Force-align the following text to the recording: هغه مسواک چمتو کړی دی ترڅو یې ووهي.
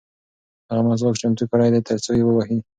هغه 0.69 0.81
مسواک 0.87 1.15
چمتو 1.21 1.43
کړی 1.51 1.69
دی 1.73 1.81
ترڅو 1.87 2.11
یې 2.17 2.23
ووهي. 2.25 2.57